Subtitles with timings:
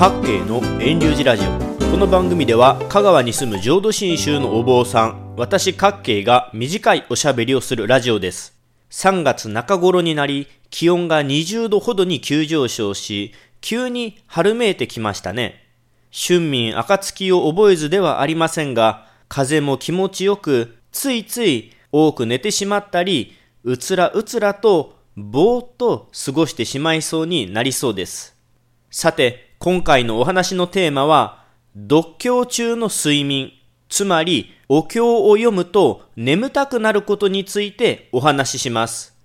[0.00, 1.90] 各系の遠流寺ラジオ。
[1.90, 8.58] この番組では香川に住む浄土真宗のお坊さん私各系が短いおしゃべりをするラジオです。
[8.88, 15.68] 3月中頃になり気温が20度ほどに急上昇し急に春めいてきましたね。
[16.10, 28.34] 春眠暁を覚えずではありませんが風も気持ちよくついつい多く寝てしまったりうつらうつらとぼーっと過ごしてしまいそうになりそうです。
[28.90, 33.52] さて、今回のお話のテーマは、読経中の睡眠、
[33.90, 39.18] つまり、お経を読むと眠たくなることについてお話しします。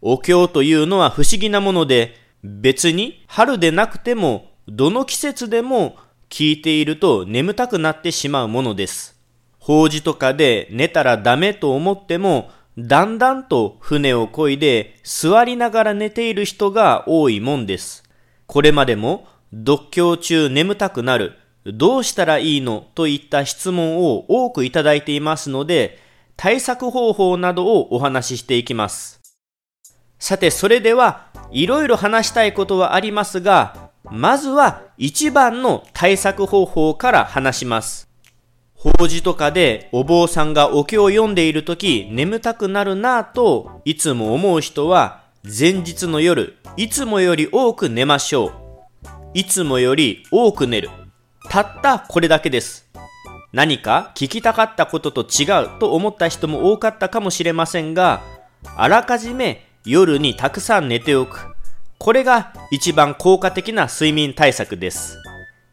[0.00, 5.94] お経というのは不思議なもので、別に春でなくても、どの季節でも
[6.30, 9.20] 聞いていると眠たくなってしまうものです。
[9.60, 18.02] 法事とかで寝たらダメと思っても、だんだんと船を漕いで座りながら寝ている人が多いもんです。
[18.48, 25.98] これまでも読経中眠たくなる、どうしたらいいのといった質問を多くいただいていますので、
[26.36, 29.20] 対策方法などをお話ししていきます。
[30.18, 38.08] さて、それでは、いろいろ話したいことはありますが、まずは一番の対策方法から話します。
[38.74, 48.69] 法事とかでお坊さんがお経を読んでいるとき眠たくなるなぁといつも思う人は前日の夜いつもより多く寝ましょう。
[49.32, 50.90] いつもより多く寝る。
[51.48, 52.90] たったこれだけです。
[53.52, 58.22] 何か聞きたかったことと違うと思った人も多かったかもしれませんが、
[58.76, 61.54] あらかじめ夜にたくさん寝ておく。
[61.98, 65.16] これが一番効果的な睡眠対策です。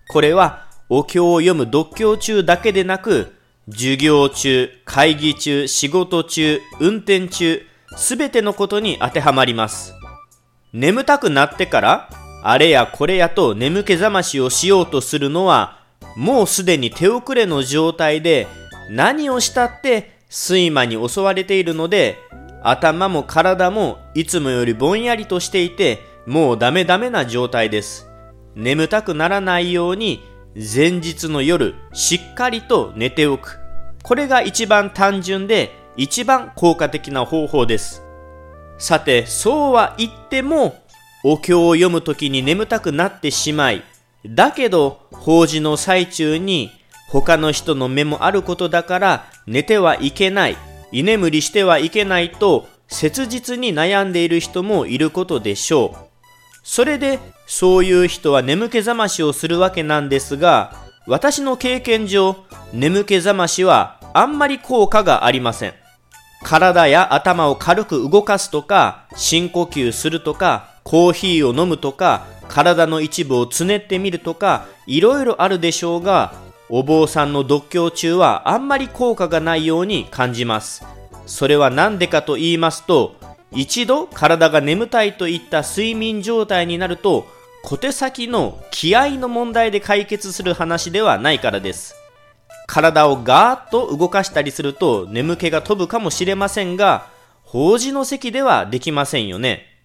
[0.10, 3.34] これはお経を読む読経中だけでなく、
[3.72, 9.96] 授業中、会議中、仕事中、運転中、すべてのことに当てはまります。
[10.74, 15.82] 眠たくなってからあれやこれやと眠気覚ましをしようとするのは
[16.16, 18.48] もうすでに手遅れの状態で
[18.90, 22.18] 何をしたって睡魔に襲われているので
[22.64, 28.10] 頭も体もいつもよりぼんやりとしていてもうダメダメな状態です。
[28.56, 30.24] 眠たくならないように
[30.56, 33.60] 前日の夜しっかりと寝ておく。
[34.04, 38.04] これが一番単純で一番効果的な方法です。
[38.78, 40.76] さて、そうは言っても、
[41.30, 43.84] お経を読むときに眠たくなってしまい、
[44.26, 46.72] だけど、法事の最中に、
[47.10, 50.58] 他の人の目もあることだから寝てはいけない、
[50.94, 55.98] 居眠りしてはいけないと、切実に悩んでいる人もいることでしょう。
[56.64, 60.76] それで、そういう人は眠気覚ましをするわけなんですが、
[61.08, 62.38] 私の経験上、
[62.72, 65.74] 眠気覚ましはあんまり効果がありません。
[66.44, 76.34] 体や頭を軽く動かすとか、深呼吸するとか、コーヒーを飲むとか、体の一部をつねってみるとか、いろいろあるでしょうが、
[76.70, 80.86] お坊さんの読経中はあんまり効果がないように感じます。
[81.26, 83.18] それは何でかと言いますと、
[83.52, 87.28] 一度体が眠たいといった睡眠状態になると、
[87.64, 91.96] 小手先の気合の問題で解決する話ではないからです。
[92.66, 97.08] 体をガーッと動かしたりすると眠気が飛ぶかもしれませんが、
[97.44, 99.77] 法事の席ではできませんよね。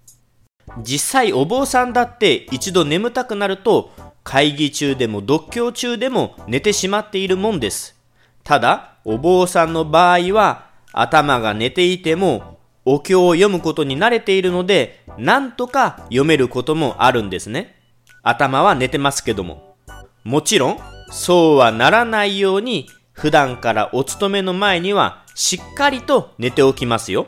[0.78, 3.92] 実際お坊さんだって一度眠たくなると
[4.24, 7.96] 会議中でも読経中でも寝てしまっているもんです。
[8.44, 17.76] ただ、お坊さんの場合は頭が寝ていてもお経を読むことに慣れているので、なんとか読めることもあるんですね。
[18.22, 19.76] 頭は寝てますけども。
[20.24, 20.78] もちろん、
[21.10, 27.26] そうはならないように普段からお勤めの前にはしっかりと寝ておきますよ。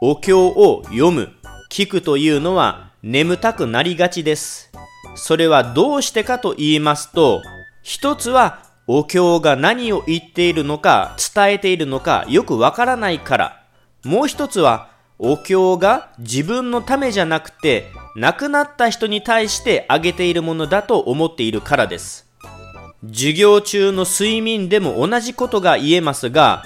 [0.00, 1.32] お経を読む、
[1.68, 4.72] 聞くというのは眠たくなりがちです。
[5.14, 7.42] それはどうしてかと言いますと、
[7.82, 13.62] 一つはお経が何を言っているのか伝えているのかよくわからないから、
[14.04, 22.26] もう一つはお経が自分のためじゃなくて亡くなった人に対してあげているものだと思っているからです。
[23.06, 26.62] 授業中の睡眠でも同じことが言えますが、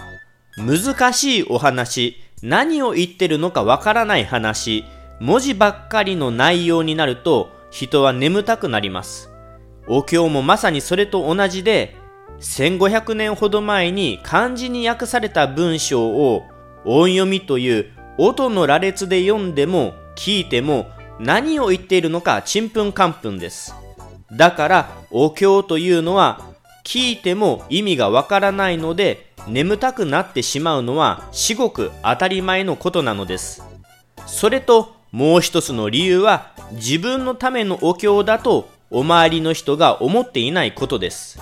[0.56, 4.84] 難しいお話、何を言ってるのかわからない話、
[5.20, 9.30] 文字ばっかりの内容になると人は眠たくなります。
[9.86, 11.96] お経もまさにそれと同じで、
[12.40, 16.42] 1500年ほど前に漢字に訳された文章を
[16.84, 20.90] 音読みという音の羅列で読んでも聞いても
[21.20, 23.74] 何を言っているのかちんぷんかんぷんです。
[24.32, 26.40] だからお経というのは
[26.84, 33.62] 聞いても意味がわからないので眠たくなってしまうのは至極当たり前のことなのです。
[34.26, 41.40] それともう一つの理由は自分のためのお経だとお周りの人が思っていないことです。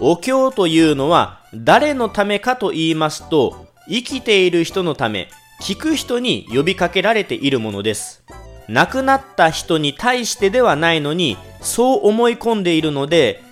[0.00, 5.28] お経というのは誰のためかと言いますと、生きている人のため、
[5.60, 8.24] 聞く人に呼びかけられているものです。
[8.68, 13.42] 亡くなった人に対してではないのに、そう思い込んでいるので、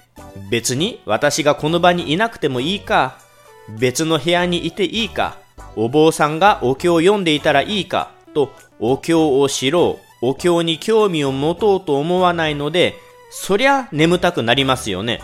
[0.50, 3.19] 別に私がこの場にいなくてもいいか、
[3.68, 5.38] 別の部屋にいていいか、
[5.76, 12.94] お坊さんがお経を読んでいたらいいか、とお経を知ろう、お経に興味を持とうと思わないので、
[13.30, 15.20] そりゃ眠たくなりますよね。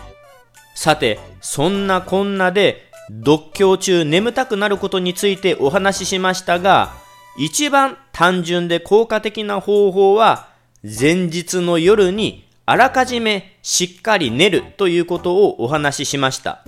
[0.75, 2.89] さて、そんなこんなで、
[3.25, 6.93] 読経中眠たくなることについてお話ししましたが、
[7.37, 10.49] 一番単純で効果的な方法は、
[10.83, 16.63] 前日の夜にあらかじめしっかり寝るということをお話ししました。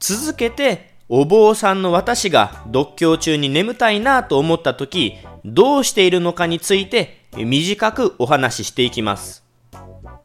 [0.00, 5.14] 続けて、お坊さんの私が読経中に眠たいなと思った時、
[5.44, 9.44] どうしているのかについて短くお話ししていきます。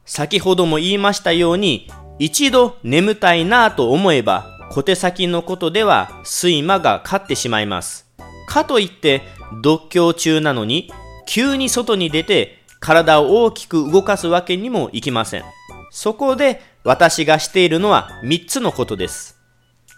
[0.04, 8.08] 先ほども言いましたように、一度眠たいなと思えば、小手先のことでは睡魔が勝ってしまいます。
[8.48, 9.22] かといって、
[9.64, 10.92] 読経中なのに、
[11.26, 15.44] 急に外に出て体を大きく動かすわけにもいきません。
[15.90, 19.41] そこで私がしているのは3つのことです。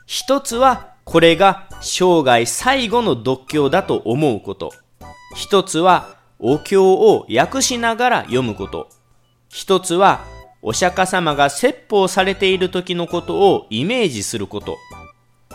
[0.07, 4.73] 1つはこれが生涯最後の読経だと思うこと。
[5.37, 8.89] 1つはお経を訳しながら読むこと。
[9.51, 10.25] 1つは
[10.63, 14.77] お釈迦様が説法されている時のことをイメージすること。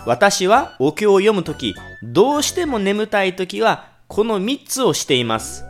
[0.05, 5.65] 私はお経を読む時、どうしても眠たい時はこの3つをしています。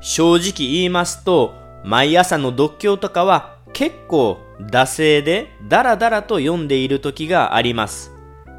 [0.00, 1.54] 正直言いますと、
[1.84, 8.12] 毎朝の読経とかは結構惰性でダラダラと読んでいる時があります。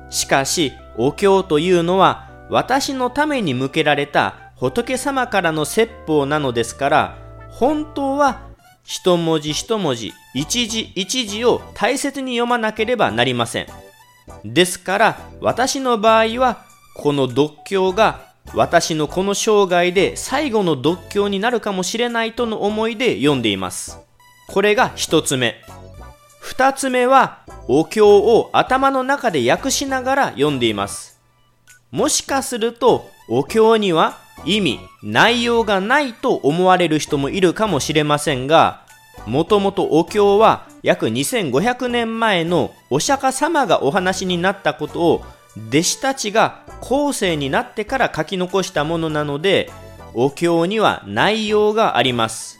[0.09, 7.17] しかし、お経というのは私のために向けられた仏様からの説法なのですから、
[7.51, 8.47] 本当は
[8.83, 13.67] 一文字一文字、一字一字を大切に読まなければなりません。
[14.43, 16.65] ですから、私の場合は、
[16.95, 18.21] この読経が
[18.55, 23.99] 私のこの生涯で最後の読経になるかもしれないとの思いで読んでいます。
[24.51, 25.55] これが一つ目。
[26.39, 27.39] 二つ目は、
[27.69, 31.21] お経を頭の中で訳しながら読んでいます。
[31.89, 38.85] もしかすると、お経には意味、内容がないと思われる人もいるかもしれませんが、
[39.25, 45.25] もともとお経は約2500年前のお釈迦様がお話になったことを
[45.69, 49.71] 弟子たちが後世になってから書き残したものなので、
[50.13, 52.59] お経には内容があります。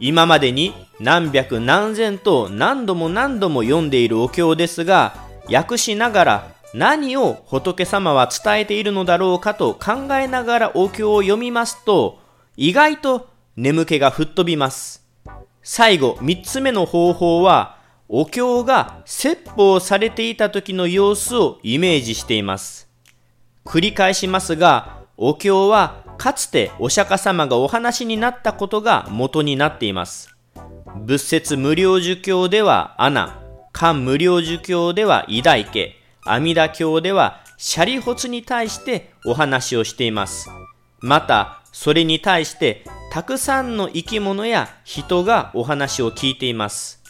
[0.00, 5.14] 今までに何百何千と何度も何度も読んでいるお経ですが、
[5.52, 12.18] 訳しながら何を仏様は伝えているのだろうかと考えながらお経を読みますと、
[12.56, 15.04] 意外と眠気が吹っ飛びます。
[15.62, 17.78] 最後、三つ目の方法は、
[18.08, 22.88] お経が説法されていた時の様子をイメージしています。
[23.64, 30.34] 繰り返しますが、お経はかつてお釈迦様がお話になったことが元になっています。
[30.96, 33.40] 仏説無料儒教ではアナ、
[33.72, 40.50] 漢無料儒教では偉大家、阿弥陀経ではシャリホツに対してお話をしています。
[41.00, 47.00] また、それに対してたくさんの生き物や人がお話を聞いています。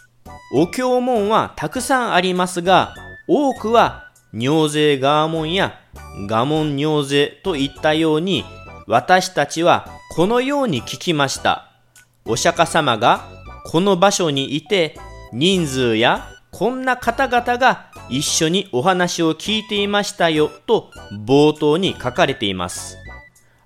[0.54, 2.94] お経門はたくさんありますが、
[3.26, 5.80] 多くは尿税ガーモンや
[6.26, 8.44] ガモン尿税といったように、
[8.88, 11.70] 私たちはこのように聞きました。
[12.24, 13.28] お釈迦様が
[13.66, 14.96] この場所にいて、
[15.30, 22.96] 人数やこんな方々が一緒にお話を聞いていましたよと冒頭に書かれています。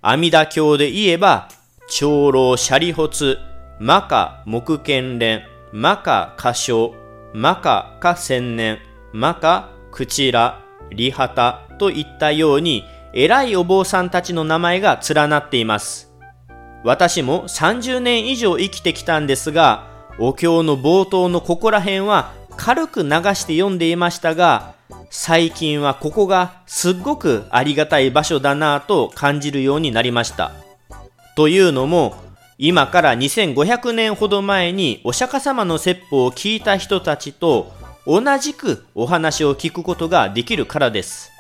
[0.01, 1.49] 阿弥陀経で言えば、
[1.89, 3.39] 長老シャリホツ、
[3.79, 6.95] マカ木剣連、マカ歌唱、
[7.33, 8.81] マカか千年、
[9.13, 16.11] マカクチラ、リハタといったように、偉いお坊さんたちの名前が連なっています。
[16.85, 19.87] 私も30年以上生きてきたんですが、
[20.19, 24.75] お経の冒頭のここら辺は軽く流して読んでいましたが、
[25.11, 30.53] 最近はここがすっごくありがたい場所だなぁと感じるようになりました。
[31.37, 32.15] というのも、
[32.57, 37.73] 今から2500年ほど前にお釈迦様の説法を聞いた人たちと
[38.07, 41.32] 同じくお話を聞くことができるからです。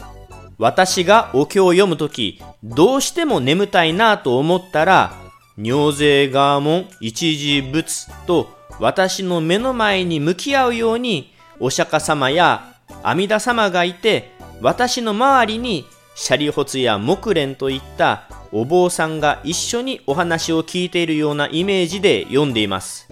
[0.58, 5.12] 私がお経を読むとき、どうしても眠たいなと思ったら、
[5.58, 8.48] 尿税ガーモン一時仏と
[8.80, 23.08] 私の目の前に向き合うようにお釈迦様や阿弥陀様がいて、私の周りにシャリホツや木蓮といったお坊さんが一緒にお話を聞いているようなイメージで読んでいます。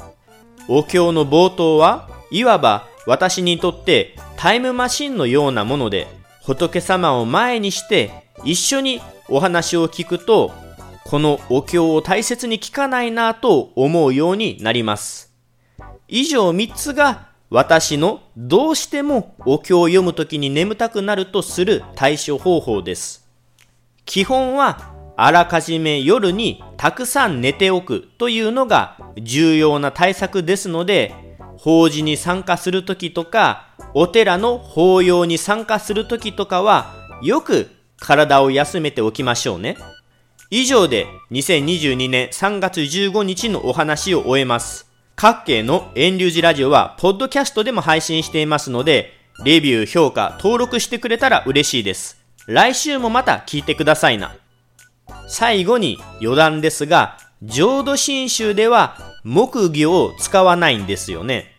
[0.68, 6.06] お経の冒頭はいわば私にとってタイムマシンのようなもので
[6.42, 10.52] 仏様を前にして一緒にお話を聞くと
[11.04, 15.34] このお経を大切に聞かないなと思うようになります。
[16.08, 23.28] 以上3つが私のどうしてもお経を読むときに眠たくなるとする対処方法です。
[24.04, 31.14] 基本はあらかじめ夜にたくさん寝ておくというのが重要な対策ですので、
[31.58, 39.76] 法事に参加するときとか、お寺の法要に参加するときとかは、よく体を休めておきましょうね。
[40.50, 44.88] 以上で2022年3月15日のお話を終えます。
[45.16, 49.12] 各系の遠流寺ラジオは、ポッドキャストでも配信していますので、
[49.44, 52.20] レビュー、評価、登録してくれたら嬉しいです。
[52.46, 54.36] 来週もまた聞いてくださいな。
[55.28, 61.49] 最後に余談ですが、浄土真宗では木魚を使わないんですよね。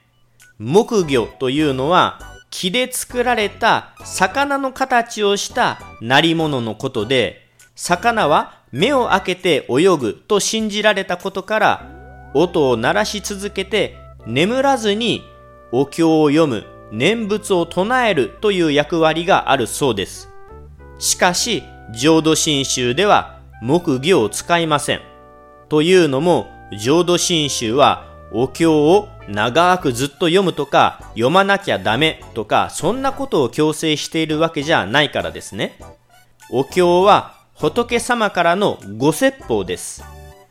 [0.63, 2.19] 木魚というのは
[2.51, 15.23] 木で作られた魚の形をした鳴り物のことで、魚は目を開けて泳ぐと信じられたことから、音を鳴らし続けて眠らずに
[15.71, 20.29] お経を読む、念仏を唱えるという役割があるそうです。
[20.99, 25.01] しかし、浄土真宗では木魚を使いません。
[25.69, 35.77] というのも、浄土真宗はお経を長くずっと読むとか読まなきゃダメとかそんなことを強制しているわけじゃないからですね。
[36.51, 40.03] お経は仏様からのご説法です。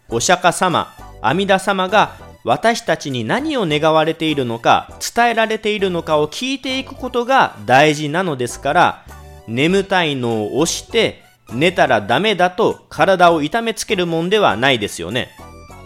[0.08, 9.04] お釈迦様、阿弥陀様が私たちに何を願われているのか伝えられているのかを聞いていくことが大事なのですから
[9.46, 11.22] 眠たいのを押して
[11.52, 15.28] 寝たらダメだと体を痛めつけるもんではないですよね。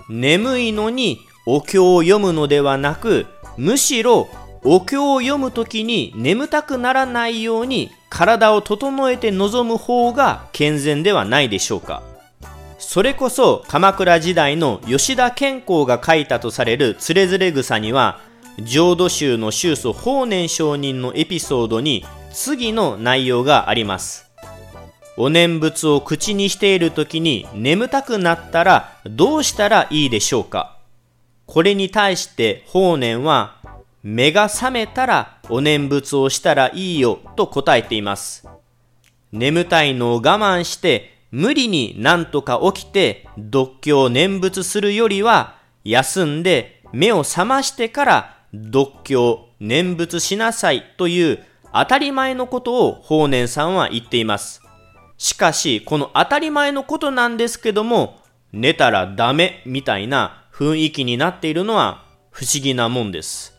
[0.09, 4.29] 眠いのにお経を読むのではなく、むしろ
[4.63, 12.03] お経を読むときに眠たくならないように体を整えて臨む方が健全ではないでしょうか。
[12.79, 18.21] それこそ鎌倉時代の吉田健康が書いたとされるつれづれ草には
[18.63, 24.31] 浄土宗の宗祖法然上人のエピソードに次の内容があります。
[25.17, 30.74] お念仏を口にしている時に眠たくなったらどうしたらいいでしょうか
[31.47, 33.61] これに対して法然は
[34.03, 38.49] 目が覚めたらお念仏をしたらいいよと答えています。
[39.33, 54.63] 眠たいのを我慢して無理になんとか起きて独居念仏するよりは休んで目を覚ましてから独居念仏しなさいという当たり前のことを法然さんは言っています。
[55.19, 58.21] しかし、この当たり前のことなんですけども、
[58.53, 63.55] 寝たらダメみたいな雰囲気になっているのは不思議なもんです。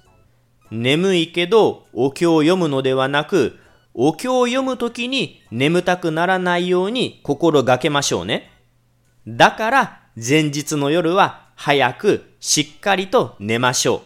[0.72, 3.60] 眠いけどお経を読むのではなく、
[3.94, 8.50] お経を読む時に眠たくならないように心がけましょうね。
[9.28, 14.02] だから前日の夜は早くしっかりと寝ましょう。